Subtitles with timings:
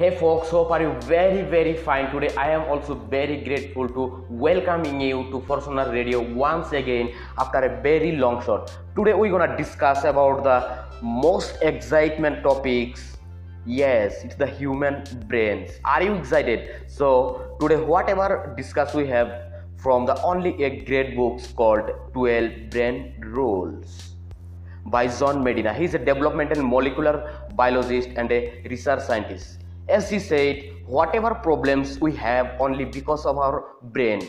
[0.00, 2.28] Hey folks, hope are you very very fine today.
[2.36, 7.82] I am also very grateful to welcoming you to Fortuner Radio once again after a
[7.82, 8.70] very long shot.
[8.94, 10.58] Today we're gonna discuss about the
[11.02, 13.18] most excitement topics.
[13.66, 15.80] Yes, it's the human brains.
[15.84, 16.70] Are you excited?
[16.86, 19.36] So today whatever discuss we have
[19.78, 24.10] from the only a great books called 12 Brain Rules
[24.86, 25.74] by John Medina.
[25.74, 32.00] He is a developmental molecular biologist and a research scientist as he said whatever problems
[32.00, 34.20] we have only because of our brain.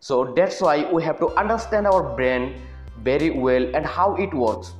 [0.00, 2.60] So that's why we have to understand our brain
[3.02, 4.72] very well and how it works.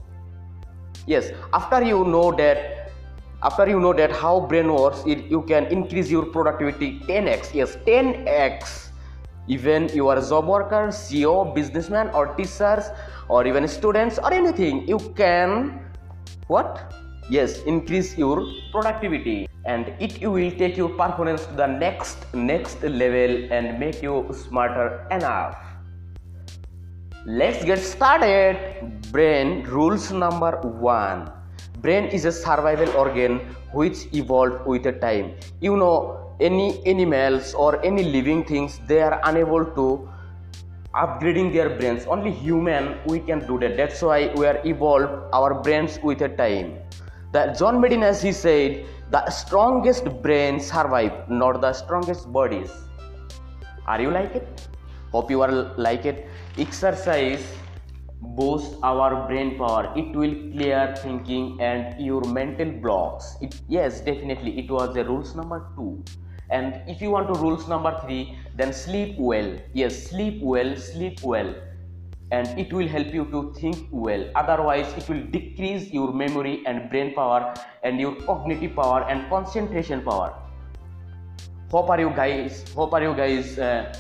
[1.07, 2.85] Yes after you know that
[3.43, 7.77] after you know that how brain works it, you can increase your productivity 10x yes
[7.87, 8.89] 10x
[9.47, 12.89] even you are a job worker ceo businessman or teachers
[13.29, 15.79] or even students or anything you can
[16.47, 16.95] what
[17.31, 23.51] yes increase your productivity and it will take your performance to the next next level
[23.51, 25.57] and make you smarter enough.
[27.27, 28.59] Let's get started.
[29.11, 31.33] Brain rules number one.
[31.79, 33.41] Brain is a survival organ
[33.73, 35.33] which evolved with a time.
[35.61, 40.09] You know any animals or any living things they are unable to
[40.95, 42.05] upgrading their brains.
[42.05, 43.79] Only human we can do that.
[43.79, 46.77] That's why we are evolved our brains with a time
[47.37, 52.71] that john medina he said the strongest brain survive, not the strongest bodies.
[53.87, 54.67] Are you like it?
[55.13, 56.27] Hope you are like it.
[56.59, 57.45] Exercise
[58.21, 59.93] boosts our brain power.
[59.95, 63.37] It will clear thinking and your mental blocks.
[63.41, 64.59] It, yes, definitely.
[64.59, 66.03] It was the rules number two.
[66.51, 69.57] And if you want to rules number three, then sleep well.
[69.75, 71.55] Yes, sleep well, sleep well
[72.31, 74.25] and it will help you to think well.
[74.35, 80.03] Otherwise it will decrease your memory and brain power and your cognitive power and concentration
[80.03, 80.35] power.
[81.71, 83.95] Hope are you guys hope are you guys uh,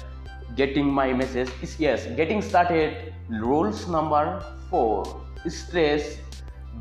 [0.57, 1.51] getting my message?
[1.79, 6.19] Yes getting started rules number 4 stress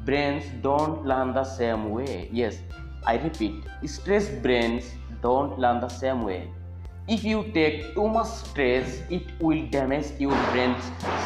[0.05, 2.29] brains don't learn the same way.
[2.31, 2.59] Yes
[3.05, 3.63] i repeat.
[3.85, 4.85] Stress brains
[5.21, 6.49] don't learn the same way
[7.07, 10.75] if you take too much stress it will damage your brain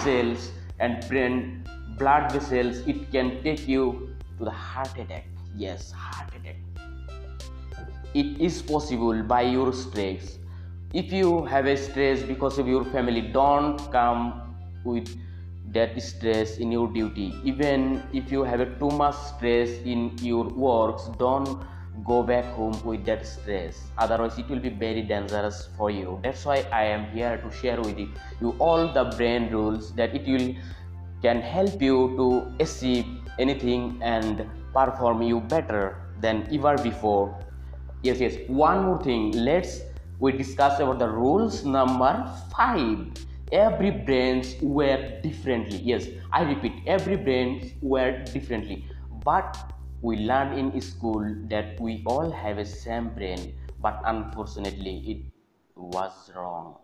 [0.04, 1.64] cells and brain
[1.98, 2.80] blood vessels.
[2.88, 5.26] It can take you to the heart attack.
[5.56, 6.56] Yes heart attack.
[8.14, 10.40] It is possible by your stress.
[10.94, 15.16] If you have a stress because of your family don't come with
[15.74, 17.36] that stress in your duty.
[17.44, 21.64] Even if you have a too much stress in your works don't
[22.08, 23.92] go back home with that stress.
[23.98, 26.20] Otherwise it will be very dangerous for you.
[26.24, 30.26] That's why i am here to share with you, all the brain rules that it
[30.26, 30.56] will
[31.22, 32.28] can help you to
[32.64, 33.06] achieve
[33.40, 37.38] anything and perform you better than ever before.
[38.04, 38.36] Yes yes.
[38.48, 39.32] One more thing.
[39.32, 39.82] Let's
[40.20, 42.14] we discuss about the rules number
[42.56, 43.08] five.
[43.52, 45.78] Every brains work differently.
[45.84, 46.84] Yes i repeat.
[46.86, 48.86] Every brains work differently.
[49.26, 55.18] But we learn in school that we all have a same brain but unfortunately it
[55.76, 56.76] was wrong.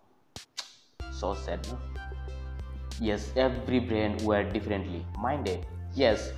[1.12, 1.78] So sad no?
[3.00, 5.06] yes every brain were differently.
[5.20, 6.32] Minded yes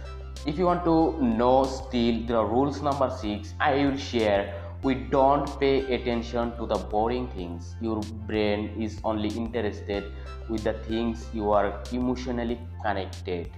[0.45, 4.61] if you want to know still the rules number six i will share.
[4.83, 7.75] We don't pay attention to the boring things.
[7.81, 10.11] Your brain is only interested
[10.47, 13.49] with the things you are emotionally connected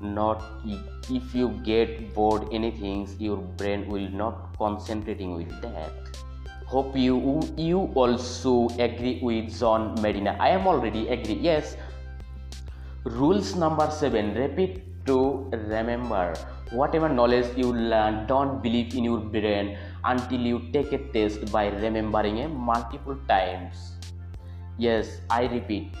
[0.00, 0.42] not
[1.10, 5.92] if you get bored anything your brain will not concentrating with that.
[6.66, 10.36] Hope you you also agree with john medina.
[10.38, 11.76] I am already agree yes.
[13.04, 16.34] Rules number seven repeat to remember.
[16.70, 21.66] Whatever knowledge you learn don't believe in your brain until you take a test by
[21.68, 23.92] remembering it multiple times.
[24.78, 25.94] Yes i repeat.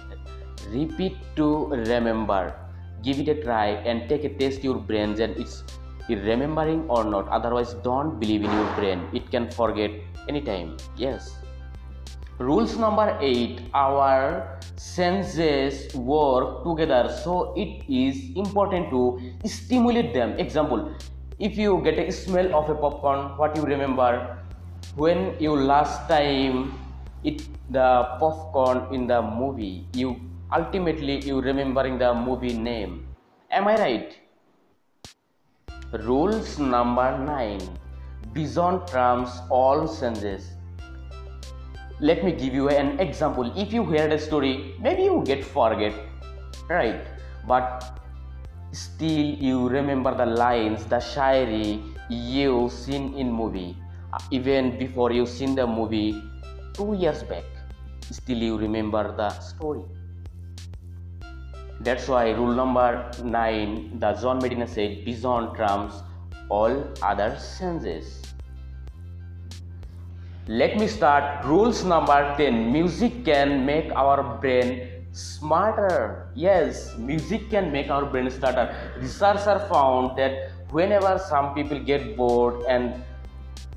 [0.70, 2.54] Repeat to remember
[3.02, 5.64] give it a try and take a test your brains and it's
[6.08, 7.28] remembering or not.
[7.28, 9.06] Otherwise don't believe in your brain.
[9.12, 9.90] It can forget
[10.28, 10.76] anytime.
[10.96, 11.36] Yes.
[12.38, 20.38] Rules number 8 our senses work together so it is important to stimulate them.
[20.38, 20.94] Example
[21.38, 24.38] if you get a smell of a popcorn what you remember?
[24.96, 26.72] When you last time
[27.22, 30.16] eat the popcorn in the movie you
[30.52, 33.06] ultimately you remembering the movie name.
[33.50, 34.16] Am i right?
[35.92, 37.60] Rules number 9
[38.34, 40.50] vision trumps all senses.
[42.00, 43.52] Let me give you an example.
[43.56, 45.94] If you heard a story maybe you get forget
[46.68, 47.06] right?
[47.46, 48.00] But
[48.72, 53.76] still you remember the lines the shayari you seen in movie.
[54.12, 56.20] Uh, even before you seen the movie
[56.74, 57.44] two years back
[58.10, 59.84] still you remember the story
[61.80, 66.02] that's why rule number 9 the john medina said vision trumps
[66.50, 68.22] all other senses.
[70.48, 71.44] Let me start.
[71.44, 76.30] Rules number 10 music can make our brain smarter.
[76.34, 78.74] Yes music can make our brain smarter.
[78.98, 82.94] Researchers found that whenever some people get bored and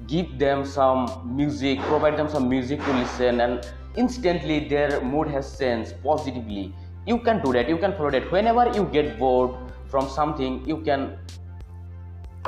[0.08, 1.06] give them some
[1.36, 6.74] music provide them some music to listen and instantly their mood has changed positively
[7.06, 7.70] you can do that.
[7.70, 8.32] You can follow that.
[8.32, 9.52] Whenever you get bored
[9.88, 11.18] from something you can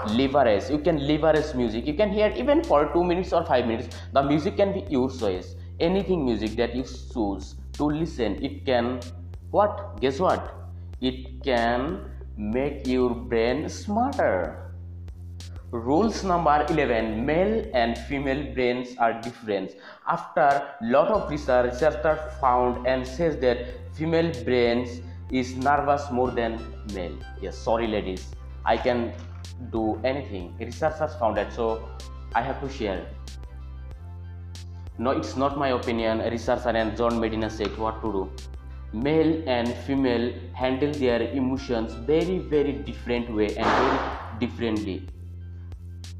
[0.08, 0.70] leverage.
[0.70, 1.88] You can leverage music.
[1.88, 5.10] You can hear even for two minutes or five minutes the music can be your
[5.10, 5.56] choice.
[5.80, 9.00] Anything music that you choose to listen it can
[9.52, 10.02] what?
[10.02, 10.54] Guess what?
[11.02, 14.65] It can make your brain smarter
[15.72, 19.72] rules number 11 male and female brains are different.
[20.08, 25.02] After lot of research researchers found and says that female brains
[25.32, 26.60] is nervous more than
[26.94, 27.18] male.
[27.42, 28.36] Yes sorry ladies.
[28.64, 29.14] I can
[29.72, 30.56] do anything.
[30.60, 31.90] Researchers found that so
[32.36, 33.08] i have to share.
[34.98, 36.20] No it's not my opinion.
[36.20, 38.32] Researcher and john medina said what to do.
[38.94, 44.00] Male and female handle their emotions very very different way and very
[44.40, 45.08] differently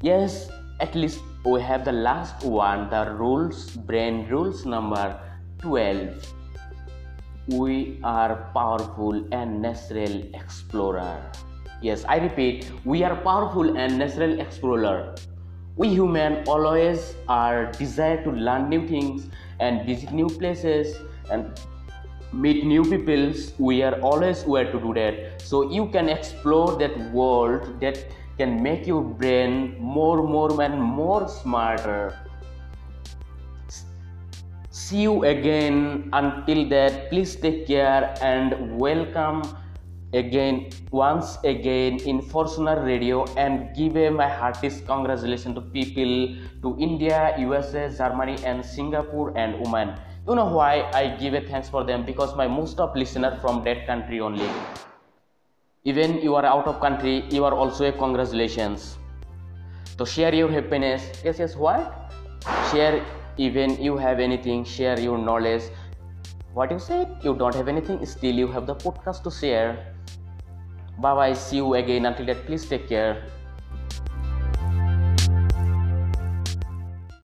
[0.02, 0.50] yes
[0.80, 5.18] at least we have the last one the rules brain rules number
[5.60, 6.34] 12
[7.48, 11.22] we are powerful and natural explorer.
[11.80, 15.14] Yes i repeat we are powerful and natural explorer.
[15.76, 19.28] We human always are desire to learn new things
[19.60, 20.96] and visit new places
[21.30, 21.58] and
[22.32, 23.52] meet new peoples.
[23.58, 25.40] We are always where to do that.
[25.40, 28.06] So you can explore that world that
[28.38, 32.14] can make your brain more more and more smarter.
[34.70, 36.10] See you again.
[36.12, 39.42] Until that please take care and welcome
[40.12, 43.24] again once again in Fortuner Radio.
[43.36, 49.66] And give a my heartiest congratulations to people to India, USA, Germany and Singapore and
[49.66, 49.98] Oman.
[50.28, 52.04] You know why I give a thanks for them?
[52.04, 54.48] Because my most of listener from that country only
[55.90, 58.98] even you are out of country you are also a congratulations.
[59.96, 61.04] So share your happiness.
[61.24, 62.12] Yes yes what?
[62.70, 63.04] Share
[63.36, 65.62] even you have anything share your knowledge.
[66.54, 69.94] What you said you don't have anything still you have the podcast to share.
[70.98, 72.06] Bye bye see you again.
[72.06, 73.22] Until that please take care